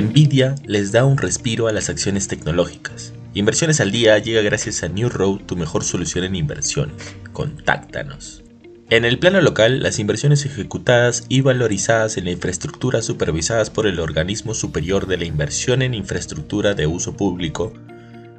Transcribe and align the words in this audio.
Nvidia 0.00 0.54
les 0.64 0.90
da 0.90 1.04
un 1.04 1.18
respiro 1.18 1.68
a 1.68 1.72
las 1.72 1.90
acciones 1.90 2.26
tecnológicas. 2.26 3.12
Inversiones 3.34 3.78
al 3.80 3.92
día 3.92 4.18
llega 4.18 4.40
gracias 4.40 4.82
a 4.82 4.88
New 4.88 5.10
Road, 5.10 5.40
tu 5.40 5.54
mejor 5.54 5.84
solución 5.84 6.24
en 6.24 6.34
inversiones. 6.34 7.14
Contáctanos. 7.34 8.42
En 8.88 9.04
el 9.04 9.18
plano 9.18 9.42
local, 9.42 9.82
las 9.82 9.98
inversiones 9.98 10.46
ejecutadas 10.46 11.26
y 11.28 11.42
valorizadas 11.42 12.16
en 12.16 12.24
la 12.24 12.30
infraestructura 12.30 13.02
supervisadas 13.02 13.68
por 13.68 13.86
el 13.86 14.00
organismo 14.00 14.54
superior 14.54 15.06
de 15.06 15.18
la 15.18 15.26
inversión 15.26 15.82
en 15.82 15.92
infraestructura 15.92 16.72
de 16.72 16.86
uso 16.86 17.14
público 17.14 17.74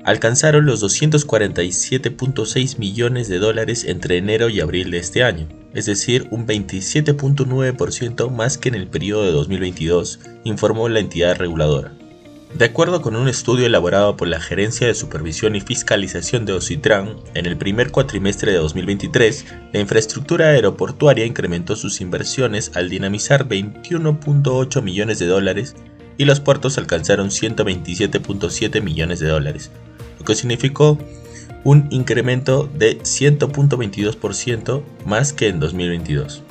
alcanzaron 0.06 0.66
los 0.66 0.84
247.6 0.84 2.78
millones 2.78 3.28
de 3.28 3.40
dólares 3.40 3.86
entre 3.86 4.18
enero 4.18 4.50
y 4.50 4.60
abril 4.60 4.92
de 4.92 4.98
este 4.98 5.24
año, 5.24 5.48
es 5.74 5.86
decir, 5.86 6.28
un 6.32 6.46
27.9% 6.46 8.30
más 8.30 8.58
que 8.58 8.70
en 8.70 8.76
el 8.76 8.88
periodo 8.88 9.24
de 9.24 9.32
2022, 9.32 10.20
informó 10.44 10.90
la 10.90 11.00
entidad 11.00 11.38
reguladora. 11.38 11.94
De 12.58 12.66
acuerdo 12.66 13.02
con 13.02 13.16
un 13.16 13.28
estudio 13.28 13.66
elaborado 13.66 14.16
por 14.16 14.28
la 14.28 14.40
Gerencia 14.40 14.86
de 14.86 14.94
Supervisión 14.94 15.56
y 15.56 15.62
Fiscalización 15.62 16.46
de 16.46 16.54
Ocitran, 16.54 17.16
en 17.34 17.48
el 17.48 17.58
primer 17.58 17.90
cuatrimestre 17.90 18.52
de 18.52 18.60
2023, 18.60 19.46
la 19.74 19.80
infraestructura 19.80 20.50
aeroportuaria 20.50 21.26
incrementó 21.26 21.76
sus 21.76 22.00
inversiones 22.00 22.72
al 22.76 22.92
dinamizar 22.92 23.48
21.8 23.48 24.84
millones 24.84 25.18
de 25.18 25.26
dólares 25.26 25.76
y 26.16 26.26
los 26.26 26.40
puertos 26.42 26.78
alcanzaron 26.78 27.30
127.7 27.30 28.82
millones 28.84 29.20
de 29.20 29.30
dólares, 29.30 29.72
significó 30.34 30.98
un 31.64 31.88
incremento 31.92 32.70
de 32.74 33.00
100.22% 33.00 34.84
más 35.06 35.34
que 35.34 35.48
en 35.48 35.60
2022. 35.60 36.44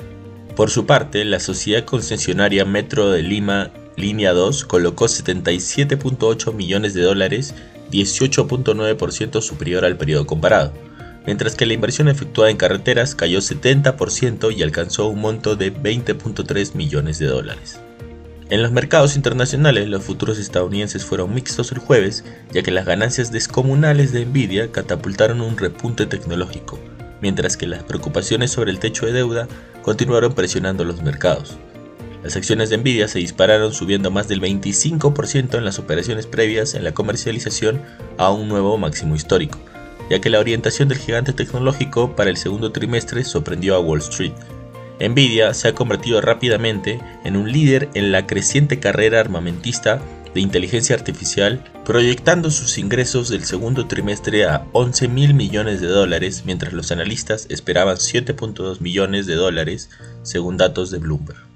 Por 0.55 0.69
su 0.69 0.85
parte, 0.85 1.25
la 1.25 1.39
sociedad 1.39 1.85
concesionaria 1.85 2.65
Metro 2.65 3.09
de 3.09 3.23
Lima 3.23 3.71
Línea 3.95 4.33
2 4.33 4.65
colocó 4.65 5.05
77.8 5.05 6.53
millones 6.53 6.93
de 6.93 7.01
dólares, 7.01 7.53
18.9% 7.91 9.41
superior 9.41 9.85
al 9.85 9.97
periodo 9.97 10.25
comparado, 10.25 10.73
mientras 11.25 11.55
que 11.55 11.65
la 11.65 11.73
inversión 11.73 12.07
efectuada 12.07 12.51
en 12.51 12.57
carreteras 12.57 13.15
cayó 13.15 13.39
70% 13.39 14.55
y 14.55 14.63
alcanzó 14.63 15.07
un 15.07 15.21
monto 15.21 15.55
de 15.55 15.73
20.3 15.73 16.75
millones 16.75 17.19
de 17.19 17.27
dólares. 17.27 17.79
En 18.49 18.61
los 18.61 18.71
mercados 18.71 19.15
internacionales, 19.15 19.87
los 19.87 20.03
futuros 20.03 20.37
estadounidenses 20.37 21.05
fueron 21.05 21.33
mixtos 21.33 21.71
el 21.71 21.79
jueves, 21.79 22.25
ya 22.51 22.61
que 22.61 22.71
las 22.71 22.85
ganancias 22.85 23.31
descomunales 23.31 24.11
de 24.11 24.25
Nvidia 24.25 24.71
catapultaron 24.71 25.41
un 25.41 25.57
repunte 25.57 26.05
tecnológico, 26.05 26.77
mientras 27.21 27.55
que 27.55 27.67
las 27.67 27.83
preocupaciones 27.83 28.51
sobre 28.51 28.71
el 28.71 28.79
techo 28.79 29.05
de 29.05 29.13
deuda 29.13 29.47
continuaron 29.81 30.33
presionando 30.33 30.83
los 30.83 31.01
mercados. 31.01 31.57
Las 32.21 32.35
acciones 32.35 32.69
de 32.69 32.77
Nvidia 32.77 33.07
se 33.07 33.19
dispararon 33.19 33.73
subiendo 33.73 34.11
más 34.11 34.27
del 34.27 34.41
25% 34.41 35.57
en 35.57 35.65
las 35.65 35.79
operaciones 35.79 36.27
previas 36.27 36.73
en 36.73 36.83
la 36.83 36.93
comercialización 36.93 37.81
a 38.17 38.29
un 38.31 38.47
nuevo 38.49 38.77
máximo 38.77 39.15
histórico, 39.15 39.59
ya 40.09 40.19
que 40.19 40.29
la 40.29 40.39
orientación 40.39 40.89
del 40.89 40.97
gigante 40.97 41.33
tecnológico 41.33 42.15
para 42.15 42.29
el 42.29 42.37
segundo 42.37 42.71
trimestre 42.71 43.23
sorprendió 43.23 43.75
a 43.75 43.79
Wall 43.79 43.99
Street. 43.99 44.33
Nvidia 44.99 45.53
se 45.53 45.69
ha 45.69 45.75
convertido 45.75 46.21
rápidamente 46.21 46.99
en 47.23 47.35
un 47.35 47.51
líder 47.51 47.89
en 47.93 48.11
la 48.11 48.27
creciente 48.27 48.79
carrera 48.79 49.19
armamentista 49.19 50.01
de 50.33 50.41
inteligencia 50.41 50.95
artificial, 50.95 51.63
proyectando 51.85 52.49
sus 52.49 52.77
ingresos 52.77 53.29
del 53.29 53.43
segundo 53.43 53.87
trimestre 53.87 54.45
a 54.45 54.65
11 54.73 55.07
mil 55.07 55.33
millones 55.33 55.79
de 55.79 55.87
dólares, 55.87 56.43
mientras 56.45 56.73
los 56.73 56.91
analistas 56.91 57.45
esperaban 57.49 57.97
7.2 57.97 58.81
millones 58.81 59.27
de 59.27 59.35
dólares, 59.35 59.89
según 60.23 60.57
datos 60.57 60.89
de 60.91 60.97
Bloomberg. 60.97 61.53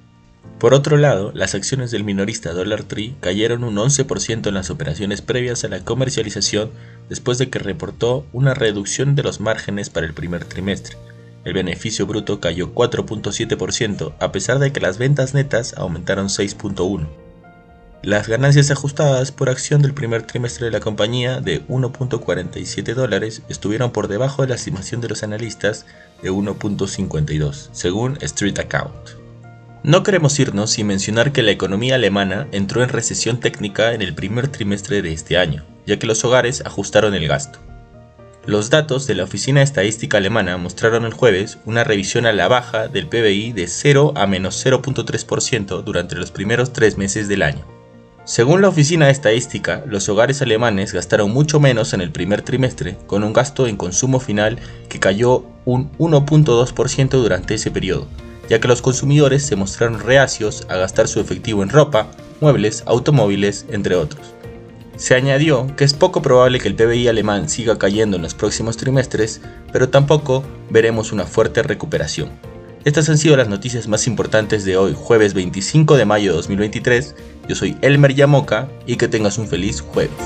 Por 0.60 0.74
otro 0.74 0.98
lado, 0.98 1.32
las 1.36 1.54
acciones 1.54 1.92
del 1.92 2.04
minorista 2.04 2.52
Dollar 2.52 2.84
Tree 2.84 3.16
cayeron 3.20 3.64
un 3.64 3.76
11% 3.76 4.48
en 4.48 4.54
las 4.56 4.72
operaciones 4.72 5.22
previas 5.22 5.64
a 5.64 5.68
la 5.68 5.84
comercialización 5.84 6.72
después 7.10 7.38
de 7.38 7.50
que 7.50 7.60
reportó 7.60 8.26
una 8.34 8.56
reducción 8.56 9.16
de 9.16 9.24
los 9.24 9.40
márgenes 9.40 9.92
para 9.92 10.08
el 10.08 10.14
primer 10.14 10.46
trimestre. 10.46 10.98
El 11.48 11.54
beneficio 11.54 12.06
bruto 12.06 12.42
cayó 12.42 12.74
4.7% 12.74 14.12
a 14.20 14.32
pesar 14.34 14.60
de 14.60 14.74
que 14.74 14.82
las 14.82 14.98
ventas 14.98 15.34
netas 15.34 15.76
aumentaron 15.78 16.28
6.1%. 16.28 17.08
Las 18.04 18.28
ganancias 18.28 18.70
ajustadas 18.70 19.32
por 19.32 19.48
acción 19.48 19.82
del 19.82 19.94
primer 19.94 20.24
trimestre 20.24 20.66
de 20.66 20.74
la 20.74 20.82
compañía 20.82 21.40
de 21.40 21.66
1.47 21.68 22.94
dólares 22.94 23.44
estuvieron 23.48 23.94
por 23.94 24.10
debajo 24.10 24.42
de 24.42 24.50
la 24.50 24.56
estimación 24.56 25.00
de 25.00 25.08
los 25.08 25.24
analistas 25.24 25.86
de 26.22 26.34
1.52, 26.34 27.70
según 27.72 28.18
Street 28.20 28.60
Account. 28.60 29.12
No 29.84 30.04
queremos 30.04 30.38
irnos 30.42 30.72
sin 30.72 30.88
mencionar 30.88 31.32
que 31.32 31.44
la 31.44 31.52
economía 31.52 31.96
alemana 31.96 32.50
entró 32.52 32.84
en 32.84 32.90
recesión 32.90 33.40
técnica 33.40 33.94
en 33.94 34.02
el 34.02 34.14
primer 34.14 34.50
trimestre 34.50 35.02
de 35.02 35.14
este 35.14 35.38
año, 35.38 35.64
ya 35.86 35.98
que 35.98 36.08
los 36.08 36.26
hogares 36.26 36.62
ajustaron 36.66 37.14
el 37.16 37.26
gasto. 37.26 37.60
Los 38.48 38.70
datos 38.70 39.08
de 39.08 39.16
la 39.16 39.26
Oficina 39.26 39.62
Estadística 39.62 40.20
Alemana 40.20 40.56
mostraron 40.56 41.04
el 41.04 41.12
jueves 41.12 41.58
una 41.66 41.84
revisión 41.84 42.26
a 42.26 42.32
la 42.32 42.48
baja 42.48 42.88
del 42.88 43.08
PBI 43.08 43.52
de 43.52 43.68
0 43.68 44.14
a 44.16 44.26
menos 44.26 44.66
0.3% 44.66 45.84
durante 45.84 46.16
los 46.16 46.32
primeros 46.32 46.72
tres 46.72 46.98
meses 46.98 47.28
del 47.28 47.42
año. 47.42 47.66
Según 48.24 48.62
la 48.62 48.70
Oficina 48.70 49.10
Estadística, 49.10 49.84
los 49.86 50.08
hogares 50.08 50.42
alemanes 50.42 50.94
gastaron 50.94 51.30
mucho 51.32 51.60
menos 51.60 51.92
en 51.92 52.00
el 52.00 52.14
primer 52.14 52.42
trimestre, 52.42 52.96
con 53.06 53.26
un 53.26 53.34
gasto 53.34 53.68
en 53.68 53.76
consumo 53.76 54.22
final 54.22 54.60
que 54.88 55.02
cayó 55.02 55.44
un 55.66 55.92
1.2% 55.98 57.10
durante 57.10 57.56
ese 57.56 57.70
periodo, 57.70 58.08
ya 58.48 58.62
que 58.62 58.70
los 58.70 58.82
consumidores 58.82 59.46
se 59.46 59.58
mostraron 59.58 60.00
reacios 60.00 60.66
a 60.70 60.78
gastar 60.78 61.10
su 61.10 61.20
efectivo 61.20 61.64
en 61.64 61.70
ropa, 61.70 62.12
muebles, 62.40 62.84
automóviles, 62.86 63.66
entre 63.72 63.96
otros. 63.96 64.37
Se 64.98 65.14
añadió 65.14 65.68
que 65.76 65.84
es 65.84 65.94
poco 65.94 66.24
probable 66.24 66.60
que 66.60 66.68
el 66.68 66.76
PBI 66.76 67.08
alemán 67.08 67.50
siga 67.50 67.78
cayendo 67.78 68.18
en 68.18 68.24
los 68.24 68.34
próximos 68.34 68.78
trimestres, 68.78 69.42
pero 69.72 69.90
tampoco 69.90 70.44
veremos 70.72 71.12
una 71.12 71.26
fuerte 71.26 71.62
recuperación. 71.62 72.32
Estas 72.84 73.08
han 73.08 73.20
sido 73.20 73.38
las 73.38 73.48
noticias 73.48 73.88
más 73.88 74.08
importantes 74.08 74.66
de 74.66 74.76
hoy, 74.76 74.96
jueves 74.98 75.36
25 75.36 75.98
de 75.98 76.06
mayo 76.06 76.32
de 76.32 76.38
2023. 76.38 77.16
Yo 77.48 77.56
soy 77.56 77.78
Elmer 77.82 78.16
Yamoca 78.16 78.70
y 78.88 78.96
que 78.96 79.08
tengas 79.08 79.38
un 79.38 79.48
feliz 79.48 79.82
jueves. 79.82 80.18